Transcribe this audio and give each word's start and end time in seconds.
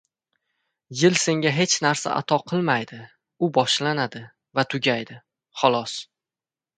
•Yil 0.99 1.17
senga 1.23 1.49
hech 1.57 1.75
narsa 1.85 2.15
ato 2.21 2.39
qilmaydi— 2.51 3.01
u 3.47 3.49
boshlanadi 3.57 4.23
va 4.61 4.65
tugaydi, 4.75 5.19
xolos. 5.63 5.95